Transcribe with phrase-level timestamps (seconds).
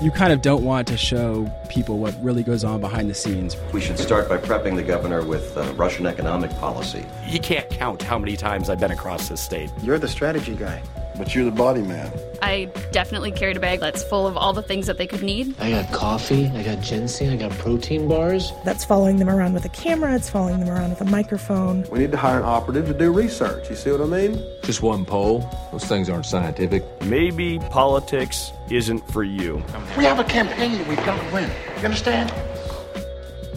[0.00, 3.56] you kind of don't want to show people what really goes on behind the scenes.
[3.72, 7.04] We should start by prepping the governor with uh, Russian economic policy.
[7.26, 9.70] You can't count how many times I've been across this state.
[9.82, 10.82] You're the strategy guy.
[11.18, 12.12] But you're the body man.
[12.40, 15.58] I definitely carried a bag that's full of all the things that they could need.
[15.60, 18.52] I got coffee, I got ginseng, I got protein bars.
[18.64, 21.84] That's following them around with a camera, it's following them around with a microphone.
[21.90, 23.68] We need to hire an operative to do research.
[23.68, 24.40] You see what I mean?
[24.62, 25.48] Just one poll.
[25.72, 26.84] Those things aren't scientific.
[27.02, 29.62] Maybe politics isn't for you.
[29.96, 31.50] We have a campaign that we've got to win.
[31.78, 32.32] You understand?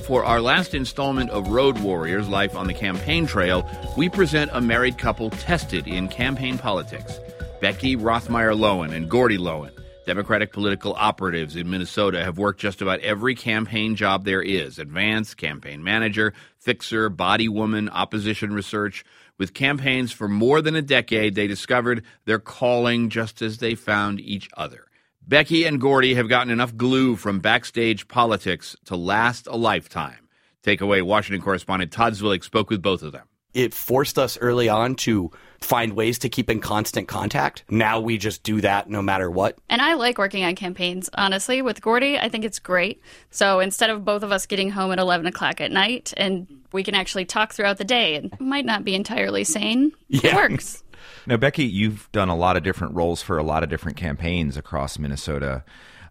[0.01, 3.65] For our last installment of Road Warriors Life on the Campaign Trail,
[3.95, 7.19] we present a married couple tested in campaign politics.
[7.61, 9.71] Becky Rothmeier Loewen and Gordie Loewen,
[10.07, 15.35] Democratic political operatives in Minnesota, have worked just about every campaign job there is advance,
[15.35, 19.05] campaign manager, fixer, body woman, opposition research.
[19.37, 24.19] With campaigns for more than a decade, they discovered their calling just as they found
[24.19, 24.87] each other.
[25.27, 30.27] Becky and Gordie have gotten enough glue from backstage politics to last a lifetime.
[30.63, 34.95] Takeaway Washington correspondent Todd Zwillich spoke with both of them it forced us early on
[34.95, 37.63] to find ways to keep in constant contact.
[37.69, 39.57] Now we just do that no matter what.
[39.69, 41.61] And I like working on campaigns, honestly.
[41.61, 43.01] With Gordie, I think it's great.
[43.29, 46.83] So instead of both of us getting home at 11 o'clock at night, and we
[46.83, 50.31] can actually talk throughout the day, and might not be entirely sane, yeah.
[50.31, 50.83] it works.
[51.27, 54.57] Now, Becky, you've done a lot of different roles for a lot of different campaigns
[54.57, 55.63] across Minnesota.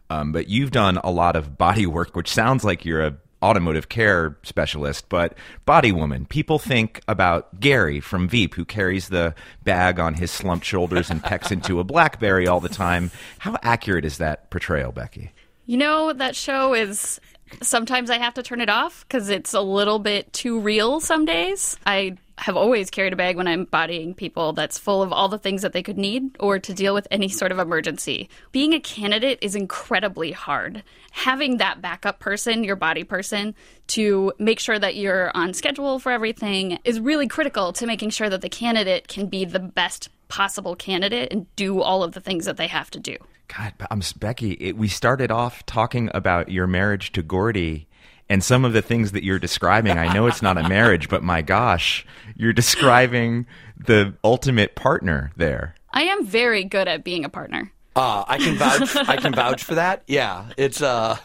[0.09, 3.89] Um, but you've done a lot of body work, which sounds like you're a automotive
[3.89, 6.27] care specialist, but body woman.
[6.27, 11.23] People think about Gary from Veep, who carries the bag on his slumped shoulders and
[11.23, 13.11] pecks into a Blackberry all the time.
[13.39, 15.33] How accurate is that portrayal, Becky?
[15.67, 17.21] You know, that show is
[17.63, 21.25] sometimes I have to turn it off because it's a little bit too real some
[21.25, 21.77] days.
[21.87, 25.39] I have always carried a bag when I'm bodying people that's full of all the
[25.39, 28.31] things that they could need or to deal with any sort of emergency.
[28.51, 30.83] Being a candidate is incredibly hard.
[31.13, 33.55] Having that backup person, your body person,
[33.89, 38.31] to make sure that you're on schedule for everything is really critical to making sure
[38.31, 42.47] that the candidate can be the best possible candidate and do all of the things
[42.47, 43.17] that they have to do.
[43.49, 44.53] God, I'm Becky.
[44.53, 47.89] It, we started off talking about your marriage to Gordie
[48.31, 49.99] and some of the things that you're describing.
[49.99, 53.45] I know it's not a marriage, but my gosh, you're describing
[53.77, 55.75] the ultimate partner there.
[55.93, 57.73] I am very good at being a partner.
[57.97, 58.97] Uh, I can vouch.
[59.09, 60.05] I can vouch for that.
[60.07, 61.19] Yeah, it's uh,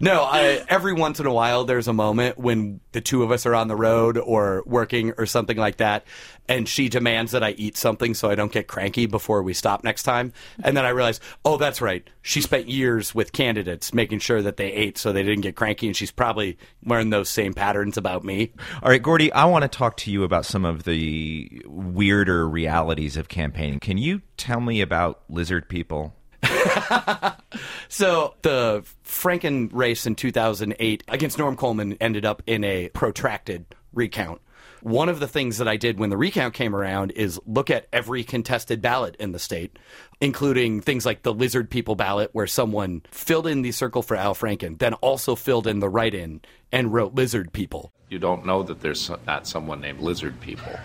[0.00, 0.22] no.
[0.22, 3.54] I, every once in a while, there's a moment when the two of us are
[3.54, 6.04] on the road or working or something like that,
[6.48, 9.84] and she demands that I eat something so I don't get cranky before we stop
[9.84, 10.32] next time.
[10.62, 12.08] And then I realize, oh, that's right.
[12.22, 15.86] She spent years with candidates making sure that they ate so they didn't get cranky,
[15.86, 18.52] and she's probably learned those same patterns about me.
[18.82, 23.16] All right, Gordie, I want to talk to you about some of the weirder realities
[23.16, 23.80] of campaigning.
[23.80, 26.14] Can you tell me about lizard people?
[27.88, 34.40] so the Franken race in 2008 against Norm Coleman ended up in a protracted recount
[34.86, 37.88] one of the things that I did when the recount came around is look at
[37.92, 39.76] every contested ballot in the state,
[40.20, 44.34] including things like the lizard people ballot, where someone filled in the circle for Al
[44.34, 47.90] Franken, then also filled in the write in and wrote lizard people.
[48.10, 50.78] You don't know that there's not someone named lizard people.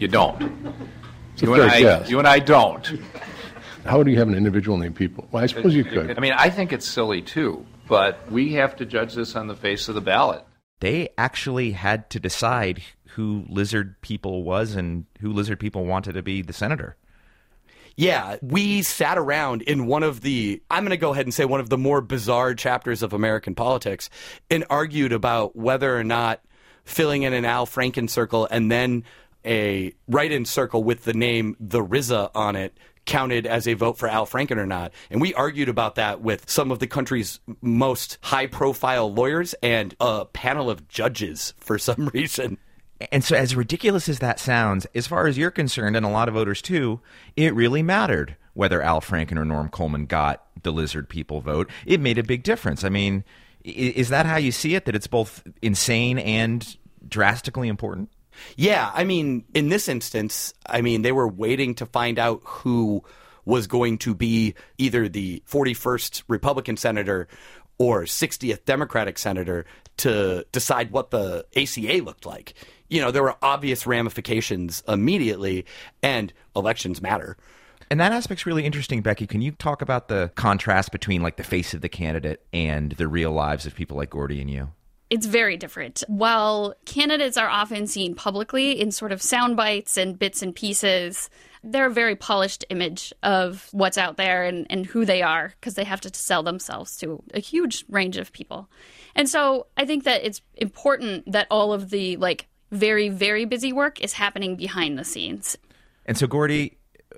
[0.00, 0.40] You don't.
[1.36, 3.00] You and, I, you and I don't.
[3.84, 5.28] How do you have an individual named people?
[5.30, 6.16] Well, I suppose you could.
[6.16, 9.54] I mean, I think it's silly too, but we have to judge this on the
[9.54, 10.44] face of the ballot.
[10.80, 16.22] They actually had to decide who lizard people was and who lizard people wanted to
[16.22, 16.96] be the senator.
[17.96, 21.44] Yeah, we sat around in one of the, I'm going to go ahead and say
[21.44, 24.10] one of the more bizarre chapters of American politics
[24.50, 26.40] and argued about whether or not
[26.84, 29.04] filling in an Al Franken circle and then
[29.46, 33.98] a write in circle with the name The RZA on it counted as a vote
[33.98, 34.92] for Al Franken or not.
[35.10, 39.94] And we argued about that with some of the country's most high profile lawyers and
[40.00, 42.58] a panel of judges for some reason.
[43.12, 46.28] And so, as ridiculous as that sounds, as far as you're concerned, and a lot
[46.28, 47.00] of voters too,
[47.36, 51.68] it really mattered whether Al Franken or Norm Coleman got the lizard people vote.
[51.84, 52.84] It made a big difference.
[52.84, 53.24] I mean,
[53.64, 54.84] is that how you see it?
[54.84, 56.76] That it's both insane and
[57.06, 58.10] drastically important?
[58.56, 58.90] Yeah.
[58.94, 63.02] I mean, in this instance, I mean, they were waiting to find out who
[63.44, 67.28] was going to be either the 41st Republican senator
[67.76, 69.66] or 60th Democratic senator
[69.98, 72.54] to decide what the ACA looked like
[72.88, 75.64] you know, there were obvious ramifications immediately,
[76.02, 77.36] and elections matter.
[77.90, 79.26] And that aspect's really interesting, Becky.
[79.26, 83.08] Can you talk about the contrast between like the face of the candidate and the
[83.08, 84.70] real lives of people like Gordie and you?
[85.14, 86.02] It's very different.
[86.08, 91.30] While candidates are often seen publicly in sort of sound bites and bits and pieces,
[91.62, 95.74] they're a very polished image of what's out there and, and who they are because
[95.74, 98.68] they have to sell themselves to a huge range of people.
[99.14, 103.72] And so I think that it's important that all of the like very, very busy
[103.72, 105.56] work is happening behind the scenes.
[106.06, 106.76] And so, Gordie,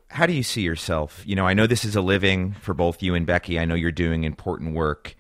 [0.09, 1.23] how do you see yourself?
[1.25, 3.59] You know, I know this is a living for both you and Becky.
[3.59, 5.17] I know you're doing important work.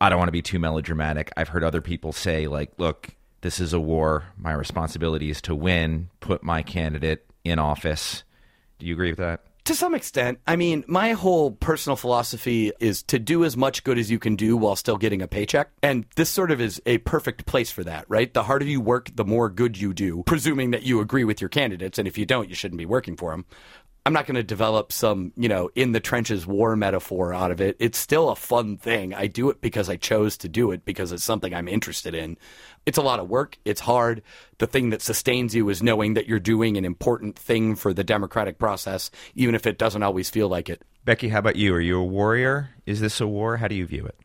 [0.00, 1.32] I don't want to be too melodramatic.
[1.36, 3.08] I've heard other people say, like, look,
[3.40, 4.24] this is a war.
[4.36, 8.22] My responsibility is to win, put my candidate in office.
[8.78, 9.42] Do you agree with that?
[9.64, 10.38] To some extent.
[10.46, 14.34] I mean, my whole personal philosophy is to do as much good as you can
[14.34, 15.70] do while still getting a paycheck.
[15.82, 18.32] And this sort of is a perfect place for that, right?
[18.32, 21.50] The harder you work, the more good you do, presuming that you agree with your
[21.50, 21.98] candidates.
[21.98, 23.44] And if you don't, you shouldn't be working for them.
[24.08, 27.60] I'm not going to develop some, you know, in the trenches war metaphor out of
[27.60, 27.76] it.
[27.78, 29.12] It's still a fun thing.
[29.12, 32.38] I do it because I chose to do it because it's something I'm interested in.
[32.86, 33.58] It's a lot of work.
[33.66, 34.22] It's hard.
[34.56, 38.02] The thing that sustains you is knowing that you're doing an important thing for the
[38.02, 40.82] democratic process, even if it doesn't always feel like it.
[41.04, 41.74] Becky, how about you?
[41.74, 42.70] Are you a warrior?
[42.86, 43.58] Is this a war?
[43.58, 44.16] How do you view it?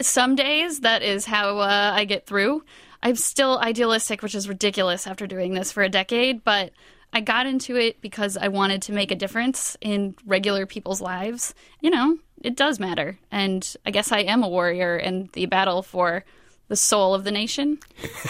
[0.00, 2.62] Some days that is how uh, I get through.
[3.02, 6.70] I'm still idealistic, which is ridiculous after doing this for a decade, but
[7.12, 11.54] I got into it because I wanted to make a difference in regular people's lives.
[11.80, 13.18] You know, it does matter.
[13.30, 16.24] And I guess I am a warrior in the battle for
[16.68, 17.78] the soul of the nation.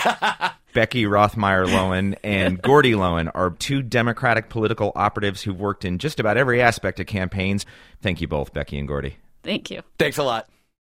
[0.74, 6.18] Becky Rothmeier Loewen and Gordie Loewen are two Democratic political operatives who've worked in just
[6.18, 7.66] about every aspect of campaigns.
[8.00, 9.16] Thank you both, Becky and Gordie.
[9.42, 9.82] Thank you.
[9.98, 10.48] Thanks a lot.